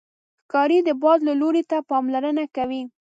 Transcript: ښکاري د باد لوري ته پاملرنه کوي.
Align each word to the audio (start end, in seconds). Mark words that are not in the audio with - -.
ښکاري 0.45 0.79
د 0.87 0.89
باد 1.01 1.19
لوري 1.41 1.63
ته 1.71 1.77
پاملرنه 1.89 2.45
کوي. 2.55 2.83